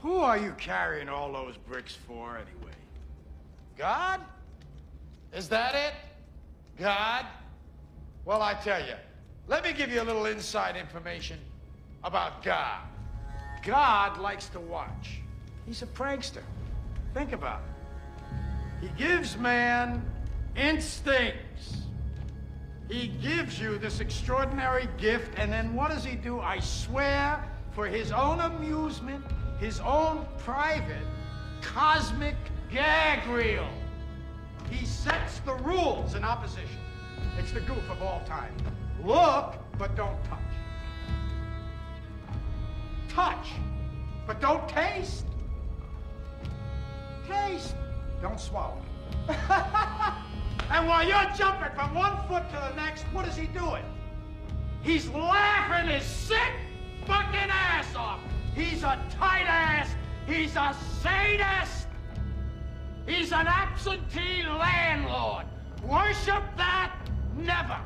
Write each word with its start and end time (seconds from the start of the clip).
Who 0.00 0.16
are 0.16 0.38
you 0.38 0.52
carrying 0.58 1.08
all 1.08 1.32
those 1.32 1.56
bricks 1.56 1.94
for, 1.94 2.36
anyway? 2.36 2.74
God? 3.76 4.20
Is 5.32 5.48
that 5.48 5.74
it? 5.74 5.94
God? 6.78 7.26
Well, 8.24 8.42
I 8.42 8.54
tell 8.54 8.80
you, 8.80 8.94
let 9.46 9.64
me 9.64 9.72
give 9.72 9.90
you 9.90 10.00
a 10.00 10.04
little 10.04 10.26
inside 10.26 10.76
information 10.76 11.38
about 12.04 12.42
God. 12.42 12.82
God 13.64 14.18
likes 14.18 14.48
to 14.50 14.60
watch. 14.60 15.20
He's 15.66 15.82
a 15.82 15.86
prankster. 15.86 16.42
Think 17.14 17.32
about 17.32 17.60
it. 17.60 18.38
He 18.80 18.88
gives 18.96 19.36
man 19.36 20.04
instincts. 20.56 21.82
He 22.88 23.08
gives 23.08 23.60
you 23.60 23.76
this 23.78 24.00
extraordinary 24.00 24.88
gift, 24.96 25.32
and 25.36 25.52
then 25.52 25.74
what 25.74 25.90
does 25.90 26.04
he 26.04 26.14
do? 26.14 26.40
I 26.40 26.60
swear, 26.60 27.44
for 27.78 27.86
his 27.86 28.10
own 28.10 28.40
amusement, 28.40 29.24
his 29.60 29.78
own 29.78 30.26
private 30.38 31.06
cosmic 31.60 32.34
gag 32.72 33.24
reel. 33.28 33.68
He 34.68 34.84
sets 34.84 35.38
the 35.46 35.54
rules 35.54 36.16
in 36.16 36.24
opposition. 36.24 36.80
It's 37.38 37.52
the 37.52 37.60
goof 37.60 37.88
of 37.88 38.02
all 38.02 38.20
time. 38.26 38.52
Look, 39.04 39.54
but 39.78 39.94
don't 39.94 40.18
touch. 40.24 40.40
Touch, 43.08 43.46
but 44.26 44.40
don't 44.40 44.68
taste. 44.68 45.26
Taste, 47.28 47.76
don't 48.20 48.40
swallow. 48.40 48.82
and 49.28 50.88
while 50.88 51.06
you're 51.06 51.32
jumping 51.36 51.70
from 51.76 51.94
one 51.94 52.16
foot 52.26 52.42
to 52.50 52.56
the 52.56 52.74
next, 52.74 53.04
what 53.12 53.28
is 53.28 53.36
he 53.36 53.46
doing? 53.46 53.84
He's 54.82 55.08
laughing 55.10 55.90
his 55.90 56.02
sick 56.02 56.54
fucking 57.08 57.50
ass 57.50 57.96
off. 57.96 58.20
He's 58.54 58.82
a 58.82 58.98
tight 59.18 59.46
ass. 59.48 59.94
He's 60.26 60.54
a 60.54 60.76
sadist. 61.02 61.88
He's 63.06 63.32
an 63.32 63.46
absentee 63.46 64.44
landlord. 64.46 65.46
Worship 65.82 66.44
that? 66.58 66.94
Never. 67.36 67.80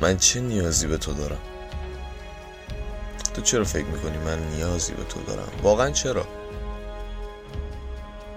من 0.00 0.16
چه 0.16 0.40
نیازی 0.40 0.86
به 0.86 0.96
تو 0.96 1.12
دارم؟ 1.12 1.38
تو 3.34 3.42
چرا 3.42 3.64
فکر 3.64 3.84
می‌کنی 3.84 4.18
من 4.18 4.38
نیازی 4.38 4.92
به 4.92 5.04
تو 5.04 5.20
دارم؟ 5.22 5.48
واقعا 5.62 5.90
چرا؟ 5.90 6.26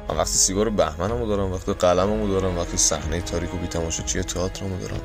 من 0.10 0.18
وقتی 0.18 0.34
سیگار 0.34 0.70
بهمنمو 0.70 1.28
دارم 1.28 1.54
وقتی 1.54 1.74
قلممو 1.74 2.28
دارم 2.28 2.58
وقتی 2.58 2.78
صحنه 2.78 3.22
تاریک 3.22 3.54
و 3.54 3.58
بی 3.58 3.68
تماشاچی 3.68 4.24
تئاترمو 4.24 4.80
دارم. 4.80 5.02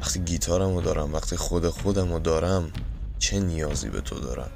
وقتی 0.00 0.20
گیتارمو 0.20 0.80
دارم 0.80 1.14
وقتی 1.14 1.36
خود 1.36 1.68
خودمو 1.68 2.18
دارم 2.18 2.72
چه 3.18 3.40
نیازی 3.40 3.88
به 3.88 4.00
تو 4.00 4.20
دارم؟ 4.20 4.50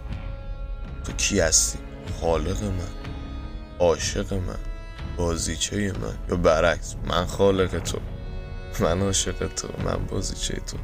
تو 1.05 1.13
کی 1.13 1.41
هستی؟ 1.41 1.79
خالق 2.21 2.63
من 2.63 2.89
عاشق 3.79 4.35
من 4.35 4.59
بازیچه 5.17 5.77
من 5.77 6.15
یا 6.29 6.37
برعکس 6.37 6.95
من 7.09 7.27
خالق 7.27 7.79
تو. 7.79 7.99
من 8.81 9.03
عاشق 9.03 9.49
تو 9.55 9.69
من 9.85 10.07
بازیچه 10.11 10.55
تو. 10.55 10.77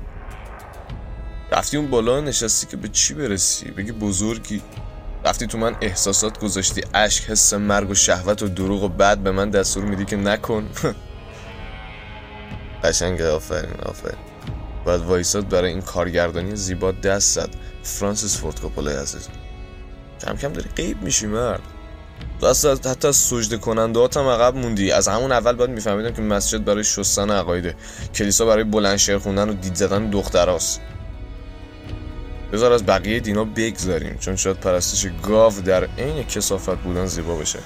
رفتی 1.53 1.77
اون 1.77 1.91
بالا 1.91 2.21
نشستی 2.21 2.67
که 2.67 2.77
به 2.77 2.89
چی 2.89 3.15
برسی؟ 3.15 3.71
بگی 3.71 3.93
بزرگی. 3.93 4.63
رفتی 5.25 5.47
تو 5.47 5.59
من 5.59 5.77
احساسات 5.81 6.39
گذاشتی 6.39 6.83
اشک 6.95 7.31
حس 7.31 7.55
مرگ 7.55 7.91
و 7.91 7.95
شهوت 7.95 8.43
و 8.43 8.49
دروغ 8.49 8.83
و 8.83 8.89
بعد 8.89 9.19
به 9.19 9.31
من 9.31 9.51
دستور 9.51 9.85
میدی 9.85 10.05
که 10.05 10.17
نکن. 10.17 10.69
قشنگه 12.85 13.31
آفرین 13.31 13.81
آفرین. 13.87 14.19
باید 14.85 15.01
وایساد 15.01 15.49
برای 15.49 15.71
این 15.71 15.83
کارگردانی 15.83 16.57
زیبا 16.57 16.93
دست 16.93 17.35
زد. 17.35 17.51
فرانسیس 17.83 18.39
فورد 18.39 18.61
کاپولای 18.61 18.97
عزیز. 18.97 19.29
کم 20.21 20.37
کم 20.37 20.53
داری 20.53 20.69
قیب 20.77 21.03
میشی 21.03 21.27
مرد. 21.27 21.63
تو 22.41 22.47
حتی 22.91 23.09
از 23.09 23.17
سجده 23.17 23.57
کننده 23.57 24.09
هم 24.17 24.29
عقب 24.29 24.57
موندی. 24.57 24.93
از 24.93 25.09
همون 25.09 25.33
اول 25.33 25.53
باید 25.53 25.71
میفهمیدم 25.71 26.13
که 26.13 26.23
مسجد 26.23 26.65
برای 26.65 26.85
شستن 26.85 27.31
عقایده. 27.31 27.75
کلیسا 28.15 28.47
برای 28.47 28.65
بلند 28.65 28.97
شعر 28.97 29.19
خوندن 29.19 29.49
و 29.49 29.53
دید 29.53 29.75
زدن 29.75 30.11
دختراست. 30.11 30.81
بذار 32.53 32.73
از 32.73 32.87
بقیه 32.87 33.21
دینا 33.21 33.45
بگذاریم 33.45 34.17
چون 34.21 34.37
شاید 34.37 34.57
پرستش 34.57 35.07
گاو 35.23 35.53
در 35.61 35.85
عین 35.99 36.25
کسافت 36.25 36.77
بودن 36.77 37.07
زیبا 37.07 37.37
بشه. 37.37 37.59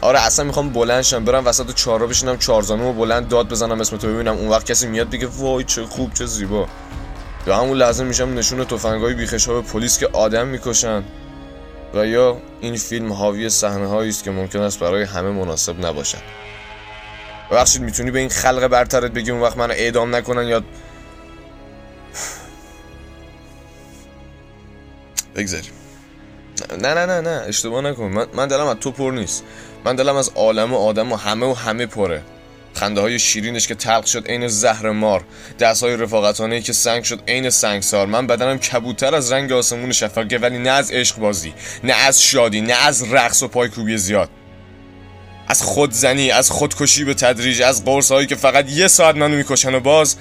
آره 0.00 0.20
اصلا 0.20 0.44
می‌خوام 0.44 0.68
بلند 0.68 1.02
شم 1.02 1.24
برم 1.24 1.46
وسط 1.46 1.74
چهارراه 1.74 2.08
بشینم 2.08 2.38
چهارزانو 2.38 2.90
و 2.90 2.92
بلند 2.92 3.28
داد 3.28 3.48
بزنم 3.48 3.80
اسم 3.80 3.96
تو 3.96 4.14
ببینم. 4.14 4.36
اون 4.36 4.48
وقت 4.48 4.66
کسی 4.66 4.86
میاد 4.86 5.10
بگه 5.10 5.26
وای 5.26 5.64
چه 5.64 5.84
خوب 5.84 6.14
چه 6.14 6.26
زیبا. 6.26 6.68
یا 7.46 7.56
همون 7.56 7.78
لحظه 7.78 8.04
میشم 8.04 8.34
نشون 8.34 8.64
تفنگای 8.64 9.14
بیخشاب 9.14 9.64
پلیس 9.64 9.98
که 9.98 10.08
آدم 10.12 10.46
می‌کشن. 10.46 11.02
و 11.94 12.06
یا 12.06 12.38
این 12.60 12.76
فیلم 12.76 13.12
حاوی 13.12 13.50
صحنه 13.50 13.92
است 13.92 14.24
که 14.24 14.30
ممکن 14.30 14.60
است 14.60 14.78
برای 14.78 15.02
همه 15.02 15.30
مناسب 15.30 15.86
نباشد. 15.86 16.22
ببخشید 17.50 17.82
می‌تونی 17.82 18.10
به 18.10 18.18
این 18.18 18.28
خلق 18.28 18.66
برترت 18.66 19.10
بگی 19.10 19.30
اون 19.30 19.40
وقت 19.40 19.56
منو 19.56 19.72
اعدام 19.72 20.16
نکنن 20.16 20.48
یا؟ 20.48 20.62
بگذاریم. 25.36 25.72
نه 26.78 26.94
نه 26.94 27.06
نه 27.06 27.20
نه 27.20 27.44
اشتباه 27.46 27.80
نکن. 27.80 28.04
من, 28.04 28.26
من 28.34 28.48
دلم 28.48 28.66
از 28.66 28.76
تو 28.76 28.90
پر 28.90 29.12
نیست. 29.12 29.44
من 29.84 29.96
دلم 29.96 30.16
از 30.16 30.30
عالم 30.34 30.72
و 30.72 30.76
آدم 30.76 31.12
و 31.12 31.16
همه 31.16 31.46
و 31.46 31.54
همه 31.54 31.86
پره. 31.86 32.22
خنده 32.74 33.00
های 33.00 33.18
شیرینش 33.18 33.66
که 33.66 33.74
تلق 33.74 34.04
شد 34.04 34.26
عین 34.26 34.48
زهر 34.48 34.90
مار. 34.90 35.24
دست 35.58 35.82
های 35.82 35.96
رفاقتانه 35.96 36.60
که 36.60 36.72
سنگ 36.72 37.04
شد 37.04 37.22
عین 37.28 37.50
سنگسار. 37.50 38.06
من 38.06 38.26
بدنم 38.26 38.58
کبوتر 38.58 39.14
از 39.14 39.32
رنگ 39.32 39.52
آسمون 39.52 39.92
شفقه 39.92 40.36
ولی 40.36 40.58
نه 40.58 40.70
از 40.70 40.90
عشق 40.90 41.16
بازی 41.16 41.54
نه 41.84 41.92
از 41.92 42.22
شادی 42.22 42.60
نه 42.60 42.86
از 42.86 43.12
رقص 43.12 43.42
و 43.42 43.48
پایکوبی 43.48 43.96
زیاد. 43.96 44.30
از 45.48 45.62
خودزنی 45.62 46.30
از 46.30 46.50
خودکشی 46.50 47.04
به 47.04 47.14
تدریج 47.14 47.62
از 47.62 47.84
قرص 47.84 48.12
هایی 48.12 48.26
که 48.26 48.36
فقط 48.36 48.70
یه 48.70 48.88
ساعت 48.88 49.16
منو 49.16 49.36
می‌کشن 49.36 49.74
و 49.74 49.80
باز 49.80 50.16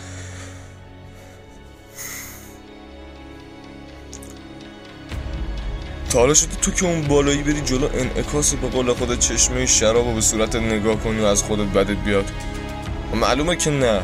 تا 6.12 6.20
حالا 6.20 6.34
شده 6.34 6.56
تو 6.62 6.72
که 6.72 6.86
اون 6.86 7.02
بالایی 7.02 7.44
بری 7.44 7.62
جلو 7.62 7.90
انعکاس 7.94 8.54
به 8.54 8.68
قول 8.68 8.94
خودت 8.94 9.20
چشمه 9.20 9.66
شراب 9.66 10.08
و 10.08 10.14
به 10.14 10.22
صورت 10.22 10.56
نگاه 10.56 10.96
کنی 10.96 11.20
و 11.20 11.26
از 11.26 11.44
خودت 11.44 11.74
بدت 11.74 11.98
بیاد. 12.06 12.32
و 13.14 13.16
معلومه 13.16 13.56
که 13.56 13.70
نه. 13.70 14.02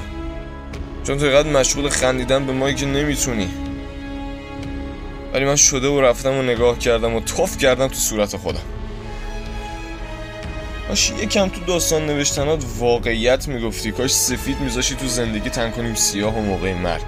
چون 1.07 1.17
تو 1.17 1.25
اینقدر 1.25 1.49
مشغول 1.49 1.89
خندیدن 1.89 2.45
به 2.45 2.53
مایی 2.53 2.75
که 2.75 2.85
نمی‌تونی. 2.85 3.49
ولی 5.33 5.45
من 5.45 5.55
شده 5.55 5.87
و 5.87 6.01
رفتم 6.01 6.33
و 6.33 6.41
نگاه 6.41 6.79
کردم 6.79 7.15
و 7.15 7.19
توف 7.19 7.57
کردم 7.57 7.87
تو 7.87 7.95
صورت 7.95 8.37
خودم. 8.37 8.61
کاش 10.87 11.11
یکم 11.21 11.49
تو 11.49 11.59
داستان 11.67 12.05
نوشتنات 12.05 12.63
واقعیت 12.79 13.47
می‌گفتی. 13.47 13.91
کاش 13.91 14.13
سفید 14.13 14.59
میذاشی 14.59 14.95
تو 14.95 15.07
زندگی 15.07 15.49
تن 15.49 15.71
کنیم 15.71 15.95
سیاه 15.95 16.37
و 16.37 16.41
موقع 16.41 16.73
مرگ. 16.73 17.05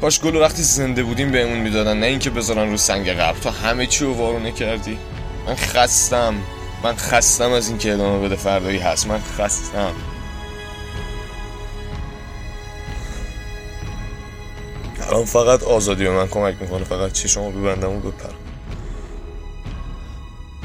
کاش 0.00 0.20
گل 0.20 0.36
وقتی 0.36 0.62
زنده 0.62 1.02
بودیم 1.02 1.30
بهمون 1.30 1.58
می‌دادن 1.58 1.96
نه 1.96 2.06
اینکه 2.06 2.30
بذارن 2.30 2.70
رو 2.70 2.76
سنگ 2.76 3.08
قبر 3.08 3.38
تو 3.38 3.50
همه 3.50 3.86
چی 3.86 4.04
رو 4.04 4.14
وارونه 4.14 4.52
کردی. 4.52 4.98
من 5.46 5.54
خستم. 5.54 6.34
من 6.84 6.96
خستم 6.96 7.52
از 7.52 7.68
اینکه 7.68 7.92
ادامه 7.92 8.26
بده 8.26 8.36
فردایی 8.36 8.78
هست. 8.78 9.06
من 9.06 9.20
خستم. 9.20 9.92
الان 15.08 15.24
فقط 15.24 15.62
آزادی 15.62 16.04
به 16.04 16.10
من 16.10 16.28
کمک 16.28 16.56
می‌کنه. 16.60 16.84
فقط 16.84 17.12
چی 17.12 17.28
شما 17.28 17.50
ببندم 17.50 17.92
و 17.92 18.00
بپرم. 18.00 18.34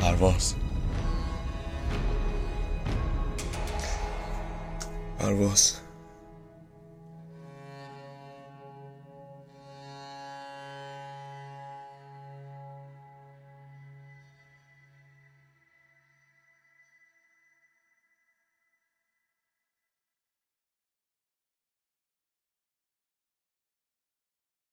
پرواز. 0.02 0.56
پرواز. 5.19 5.82